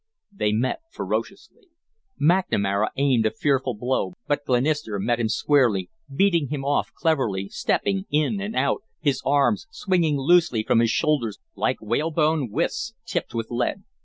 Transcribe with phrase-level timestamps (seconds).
[0.31, 1.67] They met ferociously.
[2.19, 8.05] McNamara aimed a fearful blow, but Glenister met him squarely, beating him off cleverly, stepping
[8.09, 13.51] in and out, his arms swinging loosely from his shoulders like whalebone withes tipped with
[13.51, 13.83] lead.